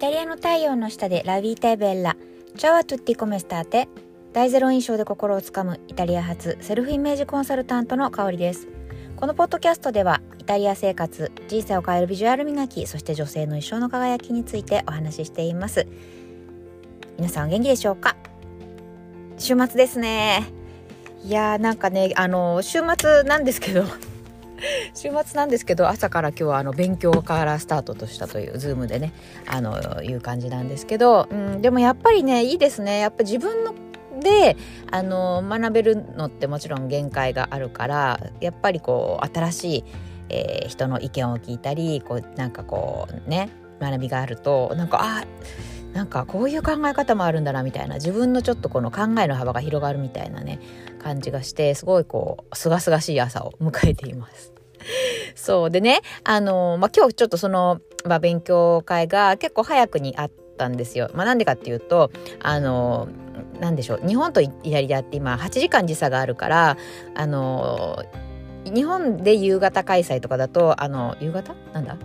[0.00, 3.86] タリアの太陽の下で La vita è bella。Ciao a tutti come state。
[4.32, 8.66] 第ゼロ印象で心をつかむイタリア発セルフイメージコンサルタントの香りです。
[9.16, 15.86] このポッドキャストではイタリア生活人生を変えるビジュアル磨きそして女性の一生の輝きについてお話ししています。
[17.18, 18.16] 皆さん元気でしょうか？
[19.36, 20.46] 週末ですね。
[21.22, 23.84] いやーなんかねあの週末なんですけど
[24.94, 29.12] 週末なんですけど朝から今日はあの勉強からスタートとしたというズームでね
[29.46, 33.74] あのいう感じなんですけど、うん、でもやっぱりねいいですねやっぱ自分の
[34.20, 34.56] で
[34.90, 39.84] あの学べるのってもちろん限界があるからやっぱりこう新しい、
[40.28, 43.50] えー、人の意見を聞いたりこうなんかこうね
[43.80, 45.24] 学びがあるとなんかあ
[45.92, 50.60] なんかこういう考え方もあるんだなみたいな自分のちょっとこの考えの幅が広がるみたいなね
[51.02, 54.59] 感じがしてすごいこう清々しい朝を迎えています。
[55.34, 61.10] そうでねあの、まあ、今日ちょっとその、まあ、勉強会が結構早くにあったんですよ。
[61.14, 62.10] まあ、なんでかっていうと
[62.42, 63.08] あの
[63.60, 66.76] なんでしょう日本とイタリアって今8時間時差があるから
[67.14, 68.04] あの
[68.64, 71.54] 日本で夕方開催とかだとあの夕方？
[71.72, 71.96] なんだ？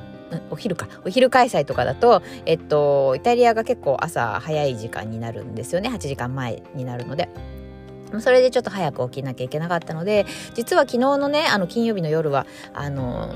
[0.50, 7.30] お昼かお昼開催とかだと、えっと、イタリアが結構朝早い時間になるんですよね8時間前になるので。
[8.20, 13.34] それでちょっと早く起きなきゃいけなかったので実は昨日のねあの金曜日の夜はあの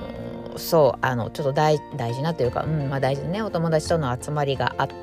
[0.58, 5.00] そうあのちょっと大事なというか、うんまあ、大事なねお友達との集まりがあって。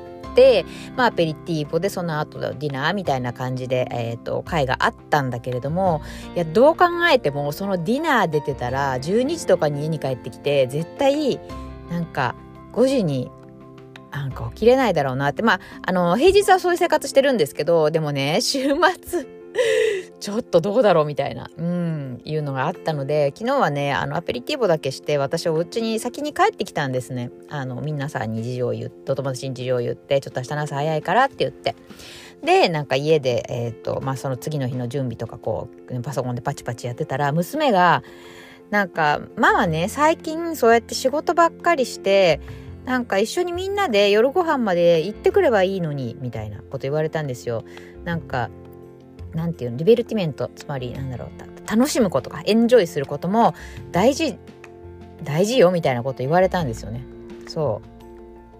[0.95, 6.03] まあ、ペリティーボでその後ディナーみたいな感じで、えーと、会があったんだけれども
[6.35, 11.39] いやどう考えてもそのディナー出てたら12時とかに家に帰ってきて絶対
[11.89, 12.35] なんか
[12.73, 13.31] 5時に
[14.11, 19.36] なんか起きれないだろうなってまああの平日はそういう生活してるんですけどでもね週末
[20.19, 31.75] ちょっとどうだろうみたいな、うん、いうのがあったので昨日はねあのアペリティブだけして私はお家に先に帰ってきたんですねあの皆さんに事情を言ってお友達に事情を言ってちょっと明日の朝早いからって言って
[32.43, 38.03] でなんか家で、えーとまあ、その次の日の準備とかこうパソコンでパチパチやってたら娘が
[38.69, 42.39] なんかママね最近そうやって仕事ばっかりして
[42.85, 47.65] なんか一緒にみんなで夜ご飯まで行ってくればいいのにみたいなこと言われたんですよ。
[48.05, 48.49] なんか
[49.37, 51.29] 何て言うのリベルティメントつまりなんだろう
[51.69, 53.53] 楽しむことかエンジョイすることも
[53.91, 54.37] 大事
[55.23, 57.03] 大事よみたいなこと言われたんですよね。
[57.47, 57.81] そ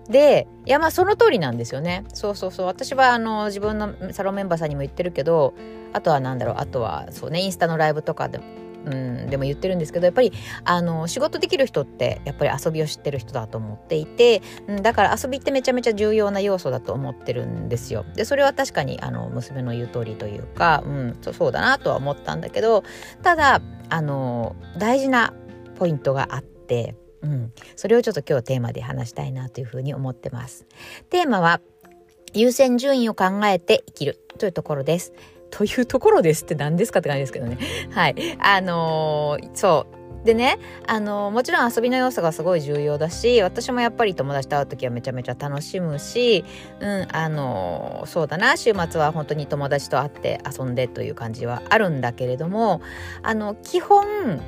[0.10, 2.06] うでいやまあその通りなんですよね。
[2.14, 5.54] そうそうそう私はあの自分のサロンメンバーさんにも言ってるけど
[5.94, 8.40] あとは何だろうあとはそうねインスタのライブとかで
[8.88, 10.32] うん、でも言ってるんですけどやっぱり
[10.64, 18.06] あの仕事できる人ってやっぱり遊びを知ってる人だと思っていて、うん、だから遊びってめちゃめちゃ重要な要素だと思ってるんですよ。
[18.16, 22.84] でそれは確かにあの娘の言う通りというか、うん、そうだなとは思ったんだけど
[23.22, 25.34] ただあの大事な
[25.78, 26.96] ポイントがあって。
[27.24, 30.68] うん、それをちょっと今日テーマで話したいなというふうに思ってます。
[31.10, 31.62] テーマは
[32.34, 35.14] 優先順位を考えて生きるというところです。
[35.50, 37.58] というところですって何ですかって感じですけどね。
[37.92, 38.16] はい。
[38.40, 39.98] あのー、そう。
[40.26, 46.44] でね、あのー、もちろん遊びの要素がすごい重要だし、私もやっぱり友達と会う時はめちゃめちゃ楽しむし、
[46.82, 52.82] うん、あのー、そうだな、週末は本当に友達と会って遊んでという感じはあるんだけれども、
[53.24, 54.42] あの、基本、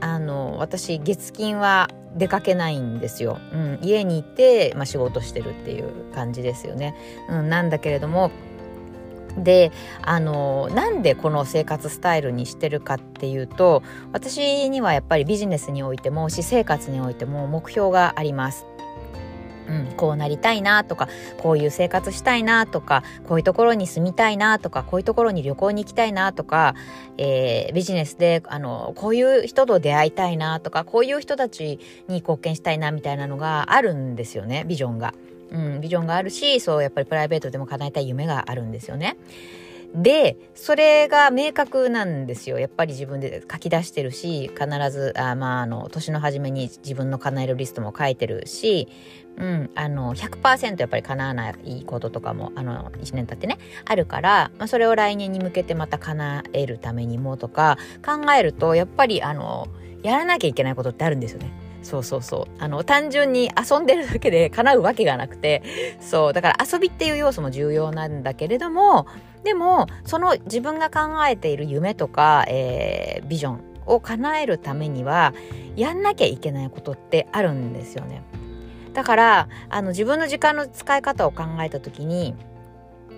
[0.00, 3.38] あの、私、月金は出かけないんですよ。
[3.52, 6.94] うん、家にいて、まあ、仕事してるっていう感じですよね。
[7.30, 8.30] うん、なんだけれども、
[9.38, 9.72] で
[10.02, 13.82] あのなんでこの生活スタイルにしてるかっていうと
[14.12, 18.66] 私にはやっぱりビジネスにおいても私生活においても目標があります。
[19.68, 26.74] うん、こうなりたいなとかこういう生活したいなとかこういうところに住みたいなとかこういうところに旅行に行きたいなとか、
[27.16, 31.78] えー、ビジネスであのこういう人と出会いたいなとかこういう人たち
[32.08, 35.14] に貢献したいなみたいなのがあるんですよねビジョンが。
[35.52, 39.16] うん、ビジョンがあるしそうやっぱりプライベートでも叶えたい夢があるんですよね。
[39.94, 48.88] でそれが明確なんですよやっぱり自分で書き出してるし必ずあまああの年の初めに自分の叶えるリストも書いてるし、
[49.36, 59.68] うん、あの100%やっぱり叶わないこととかもあの1年経ってねあるから、まあ、それを来年に向けてまた叶えるためにもとか考えるとやっぱりあの
[60.02, 61.61] やらなきゃいけないことってあるんですよね。
[61.82, 62.62] そうそうそう。
[62.62, 65.62] あの、単純に遊んでるだけで叶うわけがなくて、
[66.00, 69.06] そう、だから遊びっていう要素も重要なんだけれども、
[69.44, 75.34] でも、その自分が考えている夢とか、えー、ビジョンを叶えるためには、
[75.76, 78.22] やんなきゃいけないことってあるんですよね。
[78.94, 82.34] だから、あの、自分の時間の使い方を考えた時に、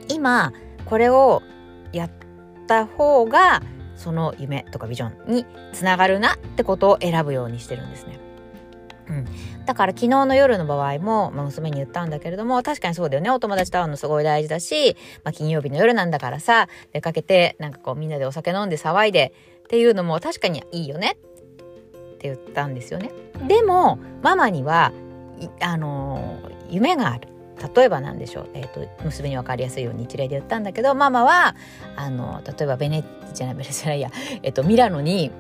[0.08, 0.52] 今、
[0.86, 1.42] これを
[1.92, 2.10] やっ
[2.66, 3.62] た方が、
[3.96, 8.18] その夢とかビジョンにつながるなってことを選ぶようにしてるんですね。
[9.08, 9.26] うん、
[9.66, 13.30] だから昨日の夜の場合も、まあ、娘に言ったんだけれども確かにそうだよね。
[13.30, 19.34] お友達と会うのすごい大事だし、まあ、金曜日の夜なんだからさ出かけてなんかこうみんなでお酒飲んで騒いで
[19.64, 21.16] っていうのも確かにいいよね。
[22.14, 23.10] って言ったんですよね。
[23.46, 24.92] でもママには
[25.60, 26.38] あの、
[26.70, 27.28] 夢がある。
[27.74, 31.54] 例えばなんでしょう、えーと、娘に分かりやすいように一例で言ったんだけどママは
[31.96, 34.10] あの例えばベネじゃないベネじゃないや、
[34.42, 35.30] えーと、ミラノに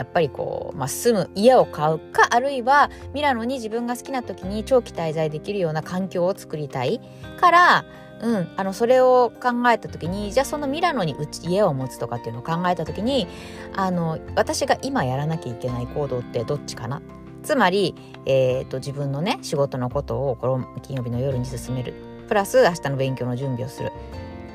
[0.00, 7.00] やっぱりこう、まあ、住む家を買うかあるいはミラノに自分が好きな時に長期滞在できるような環境を作りたい。
[7.38, 7.84] から
[8.22, 13.26] うん、あのそれを考えた時にじゃあそのミラノにうち家を持つとかっていうのを考えた時に
[13.74, 17.00] あの私が今やらなきゃいけない行動ってどっちかな？
[17.42, 17.94] つまり、
[18.26, 21.94] えーと、自分のね仕事のことをこの金曜日の夜に進める。
[22.28, 23.90] プラス明日の勉強の準備をする。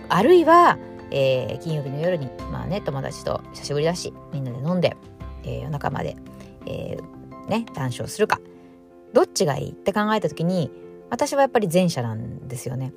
[0.09, 0.77] あるいは、
[1.09, 4.95] えー、金曜日の夜にまあね友達と久しぶりだしみんなで飲んで、
[5.45, 6.15] えー、夜中まで、
[6.65, 8.39] えー、ね談笑するか
[9.13, 10.71] どっちがいいって考えた時に
[11.09, 12.93] 私はやっぱり前者なんですよね。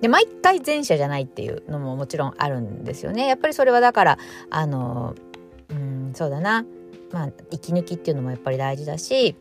[0.00, 3.26] で毎回前者じゃないっていうのももちろんあるんですよね。
[3.26, 4.18] やっぱりそれはだから
[4.50, 5.16] あの
[5.70, 6.64] うんそうだな
[7.10, 9.34] まあ息抜きっていうのもやっぱり大事だし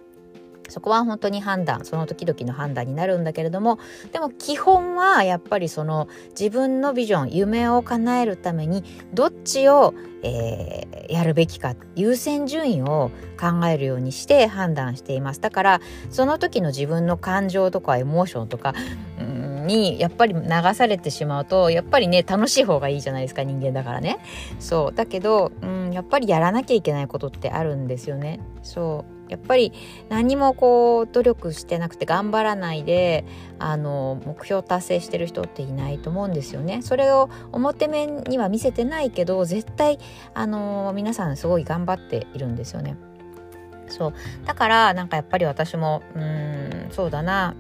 [0.70, 3.80] そこは本当に判断その時々の判断になるんだけれども
[4.12, 8.84] でも基本はやっぱりその自分のビジョン夢を叶えるために
[9.14, 9.94] どっちを、
[10.24, 15.42] えー、やるべきか優先順位を考えるようにして判断しています。
[15.42, 18.74] だからその時の自分の感情とかエモーションとか、
[19.68, 20.42] にやっぱり流
[20.74, 24.20] されてしまうとやっぱりね楽しい方がいいじゃないですか人間だからね。
[24.60, 24.96] そう。
[24.96, 28.40] だけど、うん、やっぱりやらなきゃいけないことってあるんですよね。
[28.64, 29.18] そう。
[29.30, 29.74] やっぱり
[30.10, 33.26] 何もこう努力してなくて頑張らないで
[33.60, 36.82] あの目標達成してる人っていないと思うんですよね。
[36.82, 40.00] それを表面には見せてないけど絶対
[40.34, 42.96] あの皆さんすごい頑張っているんですよね。
[43.90, 44.14] そう。
[44.46, 47.56] だからなんかやっぱり私もうんそうだな。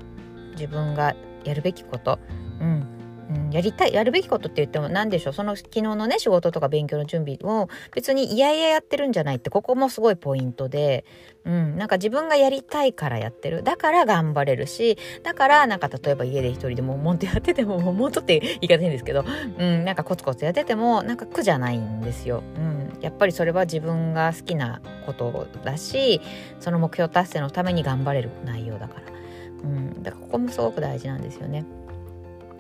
[0.54, 1.16] 自分が
[1.48, 2.20] やるべきこと、
[2.60, 2.98] うん、
[3.30, 5.34] うん、やりたいやるべきことって言っても何でしょう。
[5.34, 11.04] その昨日のね仕事とか勉強の準備を別にいやいややってるんじゃないってここもすごいポイントで、
[11.44, 13.64] うん、なんか自分がやりたいからやってる。
[13.64, 19.26] だから頑張れるしだからなんか例えば家で一人でももんとやっててももんとって言い方変ですけど、
[19.58, 22.44] うん、なんかコツコツやっててもなんか苦じゃないんですよ。
[22.56, 22.78] うん。
[23.02, 26.20] やっぱりそれは自分が好きなことだし
[26.60, 29.17] その目標達成のために頑張れる内容だから。
[29.64, 31.66] うん、だからここもすごく大事なんですよね。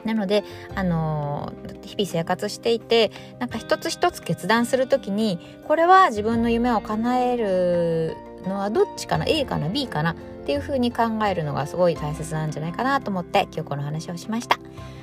[0.05, 0.43] なので、
[0.75, 8.15] あのー、日々生活していてなんか一つ一つ決断する時にこれは自分の夢を叶える
[8.45, 10.11] のはどっちかな？A かな？B かな？
[10.11, 10.15] っ
[10.45, 14.59] ていうふうに考えるのがすごい大切なんじゃないかなと思って今日この話をしました。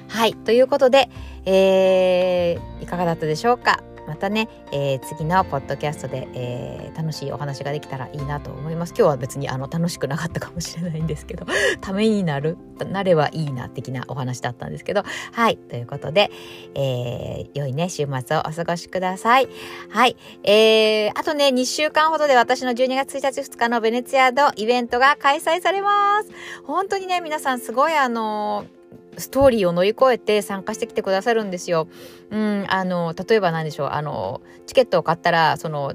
[0.08, 0.34] はい。
[0.34, 1.10] ということで、
[1.44, 3.82] えー、いかがだったでしょうか？
[4.06, 8.90] またね、えー、次のポッドキャストで、えー、楽しいお話ができたらいいなと思います。
[8.90, 11.46] 今日は別にあの楽しくなかったかもしれないんですけど
[11.80, 12.56] ためになる
[12.90, 15.02] なればいいな的なお話だったんですけど。
[15.32, 16.30] はいということで、
[16.74, 19.48] えー、良いね週末をお過ごしください。
[19.90, 26.30] はいえー、あとね2週間ほどで私の12月1日2日のベネツィアのイベントが開催されます。
[26.64, 28.83] 本当にね皆さんすごいあのー
[29.18, 31.88] ストーリーを乗り越えて参加してきてくださるんですよ。
[32.30, 35.94] うん、あの例えば何でしょうあのチケットを買ったらその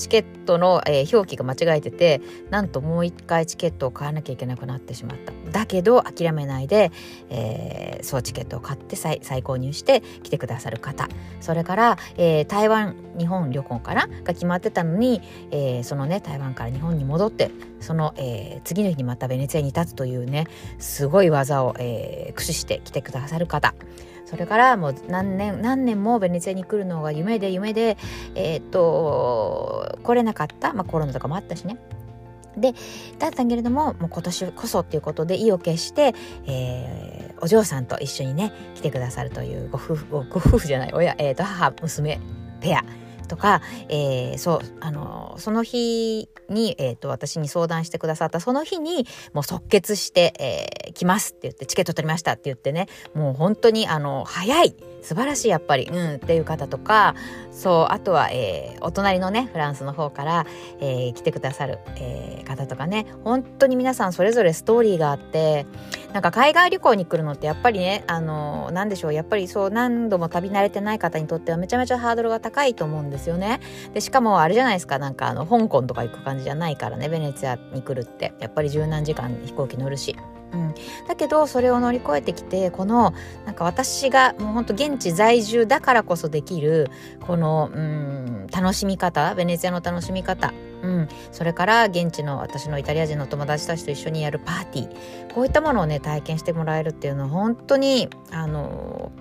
[0.00, 5.32] チケットの、えー、表記が間違えててなんともう一回チケットを買わなきゃいけなくなってしまった。
[5.50, 6.90] だけど諦めないで、
[7.28, 11.08] えー、そうチケットを買って再購入して来てくださる方。
[11.40, 20.46] それから、えー、台湾日本旅行かなが決まってたのに、えー、そのね台湾から日本に戻ってその、えー、次の日にまたベネツィアに立つというね
[20.78, 23.74] すごい技を、えー、駆使して来てくださる方。
[24.30, 27.98] それからもう何年何年もベネツィアに来るのが夢で夢で
[28.36, 31.78] えー、っと来れなかった、まあ、コロナとかもあったしね。
[32.56, 32.74] で
[33.18, 36.14] だったけれどももう今年こそっていうことで意を決して、
[36.46, 42.20] えー、お嬢さんと一緒にね来てくださるというご夫婦ご夫婦じゃない親、えーと母娘
[42.60, 42.84] ペア。
[43.30, 48.40] とか、えー、そうあのその日に、えーと、私に相談してくださった。
[48.40, 50.34] その日にもう即決して
[50.86, 52.88] 「えー、来ます」って言って「チケット取りました」って言ってね。
[53.14, 54.74] もう本当にあの早い。
[55.02, 57.14] 素晴らしいやっぱり、うん、っていう方とか
[57.52, 60.46] そうあとは、えー、お隣のねフランスの方から、
[60.80, 63.06] えー、来てくださる、えー、方とかね。
[63.24, 65.66] 本当に皆さんそれぞれストーリーがあって
[66.12, 69.14] なんか海外旅行に来るのってやっぱりねあの何でしょう。
[69.14, 73.60] やっぱりそう何度も旅慣れてない方にとってはめちゃめちゃハードルが高いと思うんですよね。
[73.92, 74.98] でしかもあれじゃないですか。
[74.98, 77.08] なんかあの香港とか行く感じじゃないからね。
[77.08, 78.32] ベネツィアに来るって。
[78.40, 80.16] やっぱり十何時間飛行機乗るし。
[80.52, 80.74] うん、
[81.06, 83.14] だけどそれを乗り越えてきてこの
[83.46, 90.52] なんか私がもうほんと現地在住だからこそできるこのうん楽しみ方ベネツィアの楽しみ方。
[90.82, 95.34] うん、それから現地の私のイタリア人の友達たちと一緒にやるパーティー。
[95.34, 99.12] こういったものをね体験してもらえるっていうのは本当にあの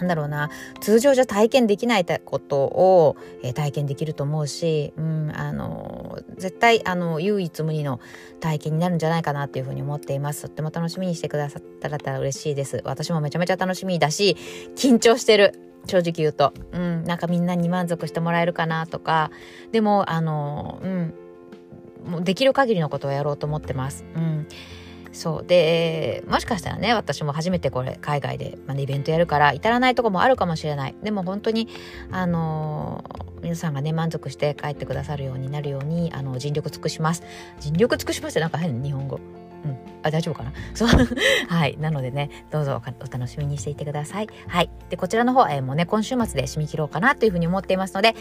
[0.00, 0.50] なんだろうな。
[0.80, 8.00] 通常じゃ体験できないことを、えー、体験できると思うし、うん、あの絶対あの唯一無二の
[8.40, 10.42] 体験になるんじゃないかなっていうふうに思っています。
[10.42, 12.80] とっても楽しみにしてくださったら嬉しいです。
[12.84, 14.36] 私もめちゃめちゃ楽しみだし
[14.76, 15.58] 緊張してる。
[15.84, 19.30] 正直言うと、うん、なんかみんなに満足してもらえるかなとか。
[19.72, 21.14] でもあのうん
[22.04, 24.04] もうできる限りのことをやろうと思ってます。
[24.16, 24.46] うん。
[25.12, 25.46] そう。
[25.46, 30.94] でもしかしたらね私も初めてこれ海外で、まあ、イベントやるから至らないとこもあるかもしれない。
[31.02, 31.68] でも本当に
[32.10, 37.22] あのー、皆さんがね満足して帰ってくださるようになるようにあの尽力尽くします。
[37.60, 39.20] 尽力尽くしますってなんか変な日本語、
[40.02, 40.52] あ大丈夫かな？
[40.74, 40.88] そう。
[41.48, 41.76] はい。
[41.78, 44.28] なのでねどうぞお楽しみにしていてください。
[44.48, 44.70] はい。
[44.90, 48.14] でこちらの方、えー、もうね今週末で締め切ろうかなというふうに思っていますので、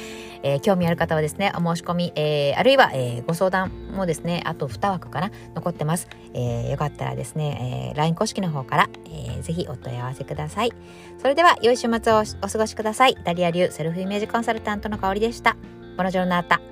[0.43, 10.71] えー、興味ある方はですねお申し込み、えー、あるいは、えご相談もですねあと2枠かな残ってます、えよかったらですね、え LINE 公式の方から、えー、ぜひお問い合わせください。
[11.19, 13.11] それでは良い週末をお過ごしください。
[13.11, 15.55] イタリア流セルフイメージコンサルタントの香りでした。
[15.97, 16.70] ボナジョルナータ